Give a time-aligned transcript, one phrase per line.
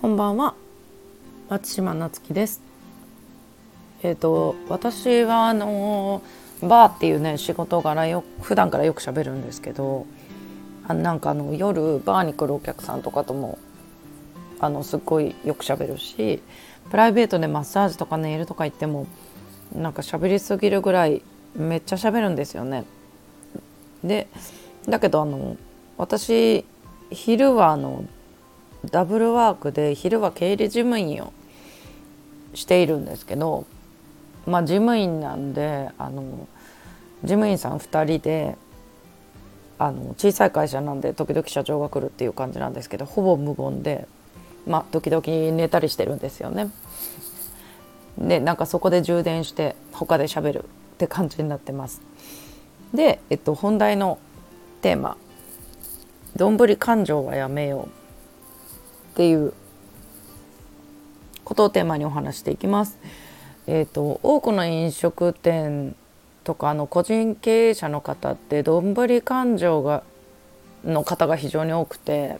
[0.00, 0.54] こんばんは
[1.50, 2.62] 松島夏樹です
[4.02, 6.22] えっ、ー、と私はあの
[6.62, 10.06] バーっていうね仕事柄よ普段からよく喋るんですけど
[10.88, 13.58] あなんかあの夜バーに来るお客さんとかとも
[14.58, 16.40] あのすっごいよく喋るし
[16.90, 19.06] プライベートでマッサージとかネイルとか行っても
[19.74, 21.20] なんか喋りすぎるぐらい
[21.54, 22.86] めっちゃ喋るんですよね。
[24.02, 24.28] で
[24.88, 25.58] だけどあの
[25.98, 26.64] 私
[27.10, 28.06] 昼はあの
[28.90, 31.32] ダブルワークで昼は経理事務員を
[32.54, 33.66] しているんですけど
[34.46, 36.48] まあ事務員なんであの
[37.22, 38.56] 事務員さん2人で
[39.78, 44.06] あの小さい会社なんで時々社長が来るっていう感じなんですけどほぼ無言で
[44.66, 45.22] まあ時々
[45.56, 46.70] 寝たりしてるんですよね。
[48.18, 50.66] でなんかそこで充電して他で喋るっ
[50.98, 52.02] て感じになってます。
[52.92, 54.18] で、えっと、本題の
[54.82, 55.16] テーマ
[56.36, 57.88] 「どんぶり勘定はやめよう」
[59.10, 59.52] っていう
[61.44, 62.98] ことをテーマにお話していきます。
[63.66, 65.94] えーと、多くの飲食店
[66.44, 70.02] とかの個人経営者の方ってどんぶり勘定が
[70.84, 72.38] の方が非常に多くて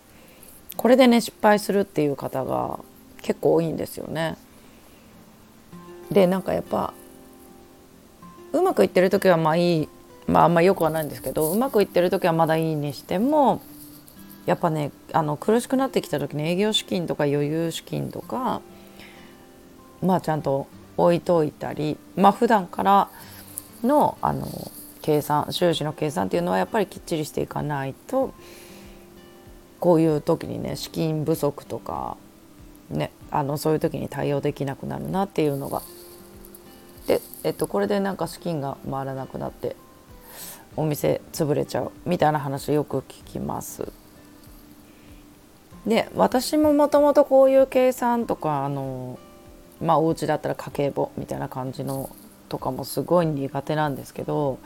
[0.76, 2.78] これでね失敗するっていう方が
[3.20, 4.38] 結構多いんですよね。
[6.10, 6.92] でなんかやっぱ
[8.52, 9.88] うまくいってる時はまあいい
[10.26, 13.60] まああんまりよくはないんですけどうまくいってる時はまだいいにしても
[14.50, 18.62] やっぱねあの苦しくなってきた時に営業資金とか余裕資金とか
[20.02, 23.10] まあちゃんと置いといたりまあ普段から
[23.84, 24.48] のあの
[25.02, 28.34] 計算収支の計算っていうのはやっぱりきっちりしていかないと
[29.78, 32.16] こういう時にね資金不足とか
[32.90, 35.80] ねあのそういう時に対応できなくなるなっていうのが
[37.06, 39.76] で、えっと、これでなんか資金が回らなくなって
[40.74, 43.99] お店潰れちゃうみたいな話よく聞きます。
[45.86, 49.18] で私ももともとこういう計算とかあの
[49.80, 52.10] まあお家だったら家計簿みたいな感じの
[52.48, 54.58] とかもすごい苦手なんですけど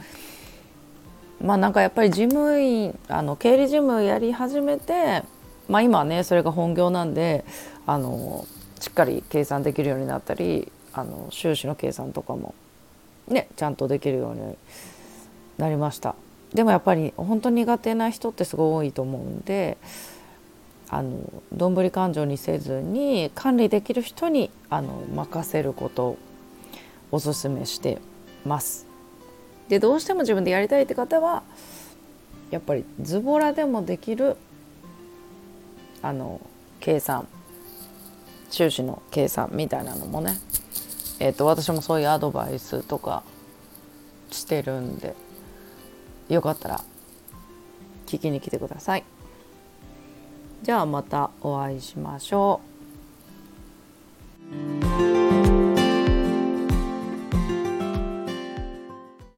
[1.41, 5.23] まあなんかやっぱり事務員あの経理事務やり始めて
[5.69, 7.45] まあ今はねそれが本業なんで
[7.87, 8.47] あの
[8.81, 12.55] しっかり計算できるようになったりあの収支の計算とかも
[13.29, 14.57] ねちゃんとできるように
[15.59, 16.17] なりました。
[16.53, 19.77] でもやっぱり本当苦手な人ってすごい多いと思うんで
[20.89, 21.19] あの
[21.53, 26.19] どんぶり勘定にせずに管理できる人にあの任せることを
[27.11, 28.01] おすすめして
[28.45, 28.87] ます。
[29.69, 31.43] でどうしても自分でやりたいって方は
[32.51, 34.37] やっぱりズボラでもできる
[36.03, 36.41] あの
[36.81, 37.27] 計算
[38.51, 40.39] 収支の計算みたいなのもね、
[41.19, 43.25] えーと、と私もそういうアドバイスとか
[44.31, 45.15] してるんで
[46.29, 46.85] よかったら
[48.07, 49.05] 聞きに来てください。
[50.65, 52.74] じゃあまたお会いしましょう。